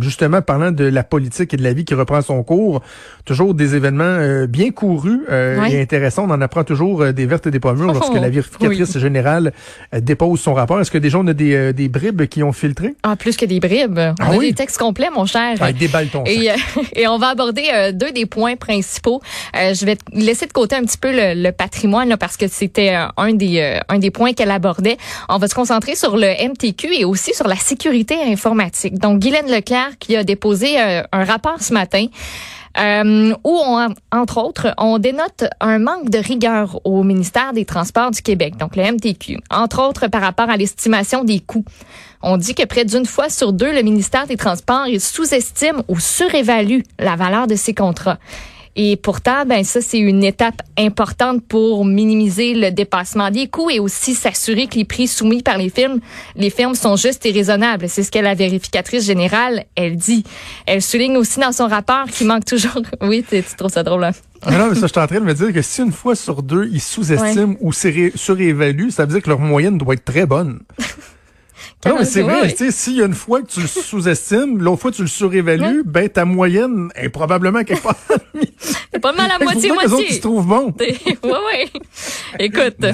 [0.00, 2.80] Justement, parlant de la politique et de la vie qui reprend son cours,
[3.24, 6.26] toujours des événements euh, bien courus euh, et intéressants.
[6.28, 9.52] On en apprend toujours euh, des vertes et des pommures lorsque la vérificatrice générale
[9.92, 10.80] dépose son rapport.
[10.80, 12.94] Est-ce que déjà on a des, des bribes qui ont filtré?
[13.02, 13.98] Ah, plus que des bribes.
[13.98, 15.60] On ah a des textes complets, mon cher.
[15.60, 16.50] Avec des balles et,
[16.94, 19.20] et on va aborder deux des points principaux.
[19.54, 23.34] je vais laisser de côté un petit peu le, patrimoine là, parce que c'était un
[23.34, 24.98] des un des points qu'elle abordait.
[25.28, 29.00] On va se concentrer sur le MTQ et aussi sur la sécurité informatique.
[29.00, 32.06] Donc, Guylaine Leclerc qui a déposé euh, un rapport ce matin.
[32.78, 38.10] Euh, où, on, entre autres, on dénote un manque de rigueur au ministère des Transports
[38.10, 41.64] du Québec, donc le MTQ, entre autres par rapport à l'estimation des coûts.
[42.22, 46.80] On dit que près d'une fois sur deux, le ministère des Transports sous-estime ou surévalue
[46.98, 48.18] la valeur de ses contrats.
[48.80, 53.80] Et pourtant, ben ça, c'est une étape importante pour minimiser le dépassement des coûts et
[53.80, 55.98] aussi s'assurer que les prix soumis par les firmes,
[56.36, 57.88] les firmes sont justes et raisonnables.
[57.88, 60.22] C'est ce que la vérificatrice générale, elle dit.
[60.64, 62.80] Elle souligne aussi dans son rapport qu'il manque toujours.
[63.02, 64.04] oui, tu trouves ça drôle.
[64.04, 64.12] Hein?
[64.42, 66.14] Ah non, mais ça, je suis en train de me dire que si une fois
[66.14, 70.26] sur deux, ils sous-estiment ou surévaluent, ça veut dire que leur moyenne doit être très
[70.26, 70.60] bonne.
[71.86, 72.48] Non, mais c'est vrai.
[72.48, 75.84] sais, S'il y a une fois que tu le sous-estimes, l'autre fois tu le surévalues,
[75.86, 77.94] ben ta moyenne est probablement quelque part.
[78.92, 79.92] C'est pas mal à moitié-moitié.
[79.92, 80.74] Autres, tu trouves bon.
[80.80, 81.80] oui, oui.
[82.40, 82.84] Écoute,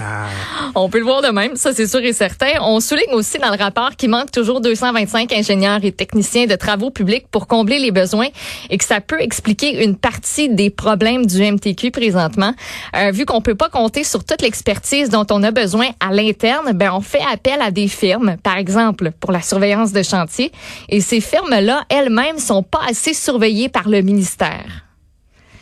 [0.75, 2.61] on peut le voir de même, ça c'est sûr et certain.
[2.61, 6.91] On souligne aussi dans le rapport qu'il manque toujours 225 ingénieurs et techniciens de travaux
[6.91, 8.29] publics pour combler les besoins
[8.69, 12.53] et que ça peut expliquer une partie des problèmes du MTQ présentement.
[12.97, 16.73] Euh, vu qu'on peut pas compter sur toute l'expertise dont on a besoin à l'interne,
[16.75, 20.53] ben on fait appel à des firmes, par exemple exemple, pour la surveillance de chantier.
[20.89, 24.85] Et ces firmes-là, elles-mêmes, sont pas assez surveillées par le ministère.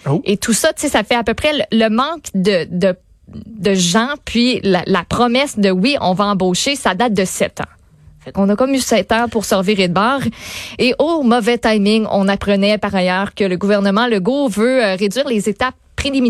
[0.08, 0.20] Oh.
[0.24, 2.96] Et tout ça, tu sais, ça fait à peu près le, manque de, de,
[3.28, 7.60] de, gens, puis la, la, promesse de oui, on va embaucher, ça date de sept
[7.60, 7.70] ans.
[8.24, 10.20] Fait qu'on a comme eu sept ans pour se revirer de bord.
[10.78, 15.26] Et au mauvais timing, on apprenait par ailleurs que le gouvernement Legault veut euh, réduire
[15.26, 15.74] les étapes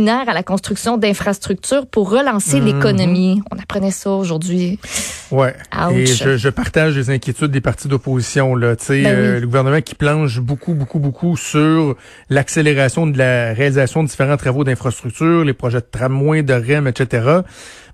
[0.09, 2.67] à la construction d'infrastructures pour relancer mhm.
[2.67, 3.43] l'économie.
[3.51, 4.79] On apprenait ça aujourd'hui.
[5.31, 5.55] Ouais.
[5.93, 8.77] Et je, je, partage les inquiétudes des partis d'opposition là.
[8.77, 11.97] Tu sais, ben euh, le gouvernement qui planche beaucoup, beaucoup, beaucoup sur
[12.29, 17.41] l'accélération de la réalisation de différents travaux d'infrastructures, les projets de tramway, de REM, etc.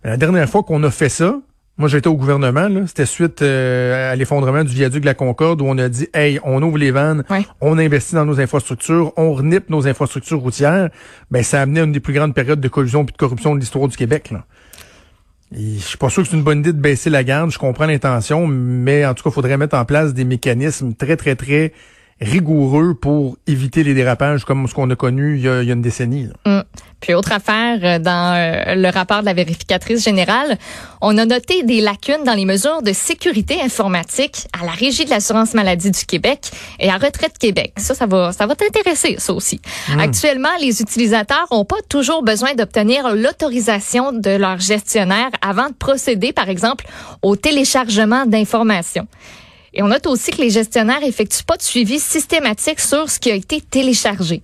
[0.05, 1.37] la dernière fois qu'on a fait ça,
[1.79, 5.65] moi, j'étais au gouvernement, c'était suite euh, à l'effondrement du viaduc de la Concorde où
[5.65, 7.23] on a dit, hey, on ouvre les vannes,
[7.61, 10.91] on investit dans nos infrastructures, on renipe nos infrastructures routières.
[11.31, 13.55] Ben, ça a amené à une des plus grandes périodes de collusion et de corruption
[13.55, 14.33] de l'histoire du Québec.
[14.33, 14.45] Là.
[15.53, 17.53] je suis pas sûr que c'est une bonne idée de baisser la garde.
[17.53, 21.17] Je comprends l'intention, mais en tout cas, il faudrait mettre en place des mécanismes très,
[21.17, 21.73] très, très
[22.21, 26.29] rigoureux pour éviter les dérapages comme ce qu'on a connu il y a, une décennie.
[26.47, 26.61] Mm.
[27.01, 30.59] Puis autre affaire, euh, dans euh, le rapport de la vérificatrice générale,
[31.01, 35.11] on a noté des lacunes dans les mesures de sécurité informatique à la Régie de
[35.11, 37.75] l'assurance maladie du Québec et à Retraite Québec.
[37.77, 39.61] Ça, ça va, ça va t'intéresser, ça aussi.
[39.89, 40.01] Mm.
[40.01, 46.33] Actuellement, les utilisateurs n'ont pas toujours besoin d'obtenir l'autorisation de leur gestionnaire avant de procéder,
[46.33, 46.85] par exemple,
[47.23, 49.07] au téléchargement d'informations.
[49.75, 53.31] Et on note aussi que les gestionnaires effectuent pas de suivi systématique sur ce qui
[53.31, 54.43] a été téléchargé.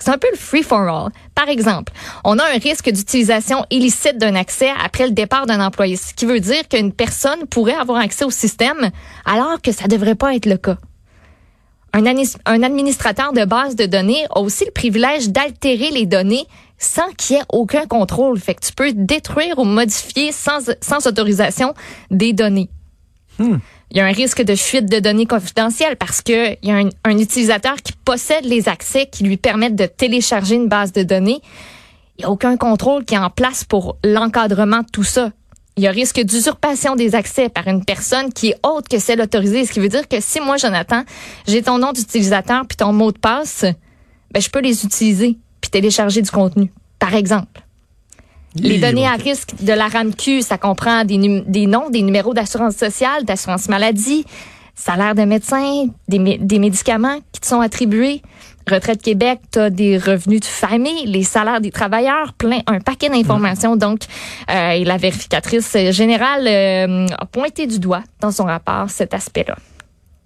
[0.00, 1.10] C'est un peu le free for all.
[1.34, 1.92] Par exemple,
[2.24, 6.24] on a un risque d'utilisation illicite d'un accès après le départ d'un employé, ce qui
[6.24, 8.90] veut dire qu'une personne pourrait avoir accès au système
[9.26, 10.78] alors que ça devrait pas être le cas.
[11.94, 16.46] Un, administrateur de base de données a aussi le privilège d'altérer les données
[16.78, 18.40] sans qu'il y ait aucun contrôle.
[18.40, 21.74] Fait que tu peux détruire ou modifier sans, sans autorisation
[22.10, 22.70] des données.
[23.38, 23.58] Hmm
[23.92, 26.76] il y a un risque de fuite de données confidentielles parce que il y a
[27.04, 31.42] un, utilisateur qui possède les accès qui lui permettent de télécharger une base de données.
[32.16, 35.30] Il n'y a aucun contrôle qui est en place pour l'encadrement de tout ça.
[35.76, 39.20] Il y a risque d'usurpation des accès par une personne qui est autre que celle
[39.20, 39.66] autorisée.
[39.66, 41.02] Ce qui veut dire que si moi, Jonathan,
[41.46, 43.66] j'ai ton nom d'utilisateur puis ton mot de passe,
[44.30, 47.61] ben, je peux les utiliser puis télécharger du contenu, par exemple.
[48.56, 52.76] Les données à risque de la RAMQ, ça comprend des, des noms, des numéros d'assurance
[52.76, 54.24] sociale, d'assurance maladie,
[54.74, 58.20] salaire de médecin, des, des médicaments qui te sont attribués.
[58.70, 63.08] Retraite Québec, tu as des revenus de famille, les salaires des travailleurs, plein un paquet
[63.08, 63.76] d'informations.
[63.76, 64.00] Donc,
[64.50, 69.56] euh, et la vérificatrice générale euh, a pointé du doigt dans son rapport cet aspect-là.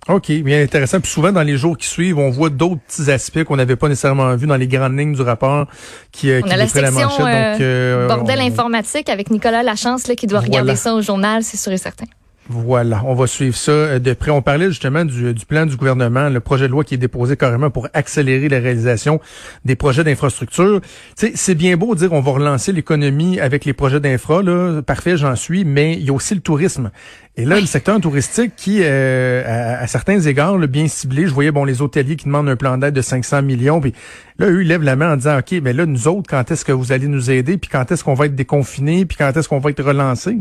[0.09, 1.01] OK, bien intéressant.
[1.01, 3.89] Puis souvent, dans les jours qui suivent, on voit d'autres petits aspects qu'on n'avait pas
[3.89, 5.67] nécessairement vus dans les grandes lignes du rapport
[6.13, 7.19] qui, euh, qui a la, section, la manchette.
[7.19, 11.43] Donc, euh, euh bordel informatique avec Nicolas Lachance là, qui doit regarder ça au journal,
[11.43, 12.07] c'est sûr et certain.
[12.49, 14.31] Voilà, on va suivre ça euh, de près.
[14.31, 17.71] On parlait justement du, plan du gouvernement, le projet de loi qui est déposé carrément
[17.71, 19.21] pour accélérer la réalisation
[19.65, 20.81] des projets d'infrastructure.
[21.17, 25.17] C'est bien beau de dire on va relancer l'économie avec les projets d'infra, là, parfait,
[25.17, 26.93] j'en suis, mais il y a aussi le tourisme.
[27.37, 29.43] Et là, le secteur touristique qui, euh,
[29.83, 32.79] à, certains égards, le bien ciblé, je voyais bon les hôteliers qui demandent un plan
[32.79, 33.93] d'aide de 500 millions, puis
[34.39, 36.65] là, eux, ils lèvent la main en disant, OK, mais là, nous autres, quand est-ce
[36.65, 39.49] que vous allez nous aider, puis quand est-ce qu'on va être déconfinés, puis quand est-ce
[39.49, 40.39] qu'on va être relancés?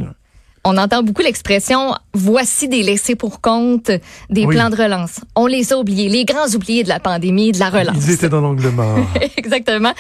[0.66, 3.92] On entend beaucoup l'expression voici des laissés pour compte
[4.30, 5.22] des plans de relance.
[5.36, 7.98] On les a oubliés, les grands oubliés de la pandémie, de la relance.
[7.98, 8.98] Ils étaient dans l'angle mort.
[9.38, 9.94] Exactement.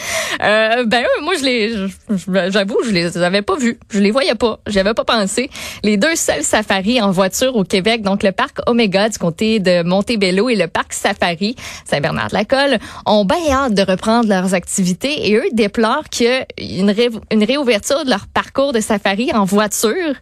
[0.43, 4.59] Euh, ben moi je les, j'avoue, je les avais pas vus, je les voyais pas,
[4.67, 5.49] j'y avais pas pensé.
[5.83, 9.83] Les deux seuls safaris en voiture au Québec, donc le parc Omega du côté de
[9.83, 15.45] Montebello et le parc Safari Saint-Bernard-de-la-Colle, ont bien hâte de reprendre leurs activités et eux
[15.53, 16.93] déplorent qu'il y a une,
[17.31, 20.15] une réouverture de leur parcours de safari en voiture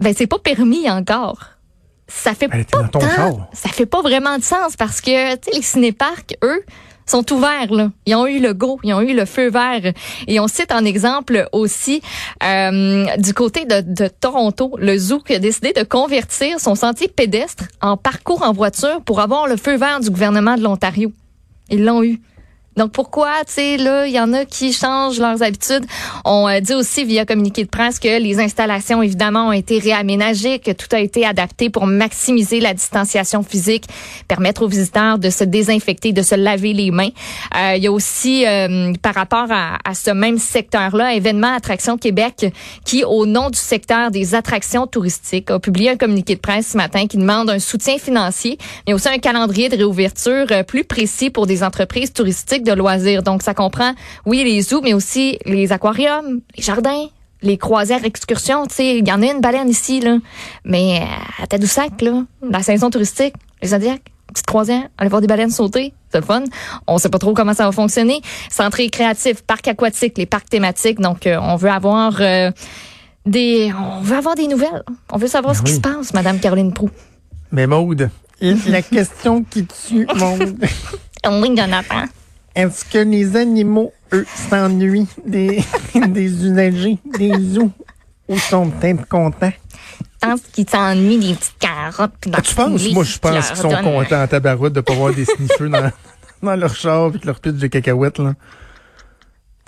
[0.00, 1.38] ben c'est pas permis encore.
[2.06, 2.58] Ça fait pas
[3.52, 6.62] ça fait pas vraiment de sens parce que les cinéparcs eux
[7.06, 7.90] sont ouverts là.
[8.06, 9.92] Ils ont eu le go, ils ont eu le feu vert
[10.26, 12.02] et on cite en exemple aussi
[12.42, 17.08] euh, du côté de, de, Toronto, le zoo qui a décidé de convertir son sentier
[17.08, 21.12] pédestre en parcours en voiture pour avoir le feu vert du gouvernement de l'Ontario.
[21.70, 22.20] Ils l'ont eu.
[22.76, 25.84] Donc pourquoi, tu sais, là, il y en a qui changent leurs habitudes?
[26.24, 30.58] On euh, dit aussi via communiqué de presse que les installations, évidemment, ont été réaménagées,
[30.58, 33.84] que tout a été adapté pour maximiser la distanciation physique,
[34.26, 37.10] permettre aux visiteurs de se désinfecter, de se laver les mains.
[37.56, 41.96] Euh, il y a aussi, euh, par rapport à, à ce même secteur-là, événement Attraction
[41.96, 42.52] Québec,
[42.84, 46.76] qui, au nom du secteur des attractions touristiques, a publié un communiqué de presse ce
[46.76, 51.46] matin qui demande un soutien financier, mais aussi un calendrier de réouverture plus précis pour
[51.46, 53.22] des entreprises touristiques de loisirs.
[53.22, 53.92] Donc, ça comprend,
[54.26, 57.06] oui, les zoos, mais aussi les aquariums, les jardins,
[57.42, 58.66] les croisières excursions.
[58.66, 60.18] Tu sais, il y en a une baleine ici, là.
[60.64, 65.28] Mais euh, à Tadoussac, là, la saison touristique, les Zodiacs, petite croisière, aller voir des
[65.28, 66.42] baleines sauter, c'est le fun.
[66.86, 68.20] On sait pas trop comment ça va fonctionner.
[68.50, 71.00] Centré créatif, parc aquatique, les parcs thématiques.
[71.00, 72.50] Donc, euh, on veut avoir euh,
[73.26, 74.82] des, on veut avoir des nouvelles.
[75.12, 76.90] On veut savoir ben ce qui se passe, Madame Caroline Prou.
[77.52, 78.10] Mais Maude,
[78.40, 80.56] la question qui tue, Maude.
[81.30, 82.04] oui, Jonathan.
[82.54, 85.62] Est-ce que les animaux, eux, s'ennuient des,
[86.08, 87.72] des usagers, des zoos,
[88.28, 89.52] ou sont peut-être contents?
[90.22, 92.12] Je pense qu'ils s'ennuient des petites carottes.
[92.32, 92.92] Ah, tu penses?
[92.92, 95.90] Moi, je pense qu'ils sont contents en tabarouette de ne pas voir des sniffeux dans,
[96.42, 98.18] dans leur char et leur pitch de cacahuètes.
[98.18, 98.34] Là.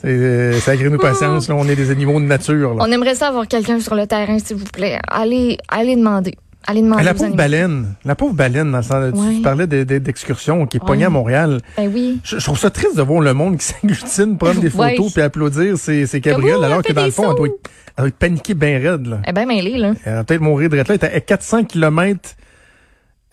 [0.01, 1.55] C'est sacré nous patience, là.
[1.55, 2.75] on est des animaux de nature.
[2.75, 2.85] Là.
[2.87, 4.99] On aimerait ça avoir quelqu'un sur le terrain, s'il vous plaît.
[5.09, 6.37] Allez, allez demander.
[6.69, 11.05] Allez demander la pauvre baleine, la pauvre baleine, dans tu parlais d'excursion qui est pognée
[11.05, 11.61] à Montréal.
[11.77, 12.21] Ben oui.
[12.25, 15.79] Je, trouve ça triste de voir le monde qui s'agglutine, prendre des photos puis applaudir
[15.79, 18.55] ces, ces cabrioles, alors que dans le fond, elle doit, être, elle doit être paniquée
[18.55, 19.07] bien raide.
[19.07, 19.21] Là.
[19.23, 19.95] Elle est bien mêlée, là.
[20.05, 20.85] Elle va peut-être mourir de là.
[20.89, 22.37] Elle est à 400 km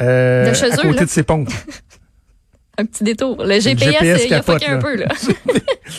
[0.02, 1.50] euh, de chez à côté de ses pompes.
[2.78, 3.38] un petit détour.
[3.44, 5.08] Le GPS, GPS il a fucké un peu, là.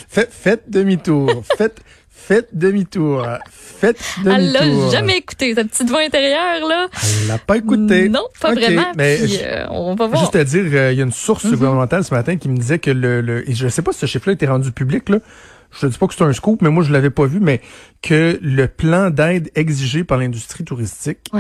[0.08, 1.42] faites, faites demi-tour.
[1.56, 1.81] faites,
[2.26, 3.26] Faites demi-tour.
[3.50, 4.34] Faites demi-tour.
[4.34, 6.88] Elle l'a jamais écouté, sa petite voix intérieure, là.
[7.02, 8.08] Elle l'a pas écouté.
[8.08, 8.92] Non, pas vraiment.
[8.96, 10.20] Mais euh, on va voir.
[10.20, 11.50] Juste à dire, euh, il y a une source mm-hmm.
[11.50, 14.06] gouvernementale ce matin qui me disait que le, le et je sais pas si ce
[14.06, 15.18] chiffre-là était rendu public, là.
[15.70, 17.60] Je te dis pas que c'est un scoop, mais moi, je l'avais pas vu, mais
[18.00, 21.30] que le plan d'aide exigé par l'industrie touristique,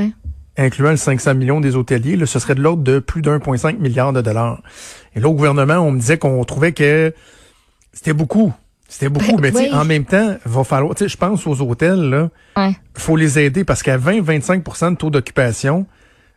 [0.58, 4.12] incluant le 500 millions des hôteliers, là, ce serait de l'ordre de plus d'1,5 milliard
[4.12, 4.60] de dollars.
[5.14, 7.14] Et là, au gouvernement, on me disait qu'on trouvait que
[7.94, 8.52] c'était beaucoup.
[8.94, 12.76] C'était beaucoup, ben, mais en même temps, va falloir, je pense aux hôtels, là, ouais.
[12.96, 15.86] faut les aider parce qu'à 20-25% de taux d'occupation,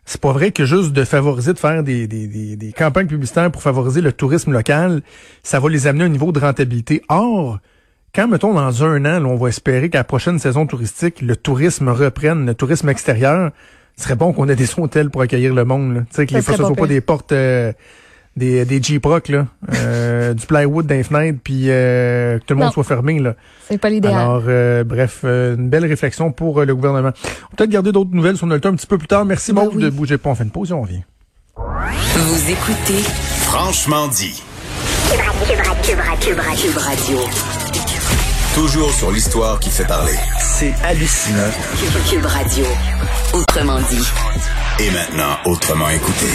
[0.04, 3.52] c'est pas vrai que juste de favoriser, de faire des, des, des, des, campagnes publicitaires
[3.52, 5.02] pour favoriser le tourisme local,
[5.44, 7.00] ça va les amener à un niveau de rentabilité.
[7.08, 7.60] Or,
[8.12, 11.88] quand, mettons, dans un an, on va espérer qu'à la prochaine saison touristique, le tourisme
[11.90, 13.52] reprenne, le tourisme extérieur,
[13.96, 16.06] ce serait bon qu'on ait des hôtels pour accueillir le monde.
[16.10, 17.30] Tu sais, que les ne soient pas des portes...
[17.30, 17.72] Euh,
[18.36, 22.72] des, des Jeep-Rock, là, euh, du plywood d'un fenêtre, puis euh, que tout le monde
[22.72, 23.18] soit fermé.
[23.18, 23.34] là.
[23.68, 24.14] C'est pas l'idéal.
[24.14, 27.08] Alors, euh, bref, une belle réflexion pour le gouvernement.
[27.08, 29.24] On peut peut-être garder d'autres nouvelles sur notre temps un petit peu plus tard.
[29.24, 30.30] Merci, ben de bouger pas.
[30.30, 31.02] On fait une pause et on revient.
[31.56, 33.02] Vous écoutez
[33.42, 34.42] Franchement dit.
[36.60, 37.18] Cube Radio.
[38.54, 40.14] Toujours sur l'histoire qui fait parler.
[40.38, 41.50] C'est hallucinant.
[42.10, 42.64] Cube Radio.
[43.32, 44.06] Autrement dit.
[44.80, 46.26] Et maintenant, autrement écouté.